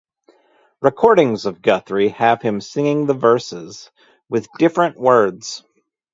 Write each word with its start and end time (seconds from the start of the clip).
Recordings 0.81 1.45
of 1.45 1.61
Guthrie 1.61 2.09
have 2.09 2.41
him 2.41 2.59
singing 2.59 3.05
the 3.05 3.13
verses 3.13 3.91
with 4.29 4.47
different 4.57 4.97
words. 4.97 5.63